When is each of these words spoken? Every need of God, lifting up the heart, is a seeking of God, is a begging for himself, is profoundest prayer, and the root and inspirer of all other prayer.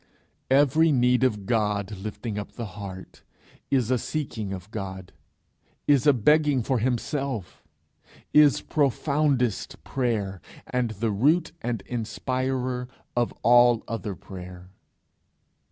Every 0.49 0.91
need 0.91 1.23
of 1.23 1.45
God, 1.45 1.91
lifting 1.91 2.39
up 2.39 2.53
the 2.53 2.65
heart, 2.73 3.21
is 3.69 3.91
a 3.91 3.99
seeking 3.99 4.51
of 4.51 4.71
God, 4.71 5.13
is 5.85 6.07
a 6.07 6.11
begging 6.13 6.63
for 6.63 6.79
himself, 6.79 7.63
is 8.33 8.61
profoundest 8.61 9.83
prayer, 9.83 10.41
and 10.65 10.89
the 10.89 11.11
root 11.11 11.51
and 11.61 11.83
inspirer 11.85 12.87
of 13.15 13.31
all 13.43 13.83
other 13.87 14.15
prayer. 14.15 14.71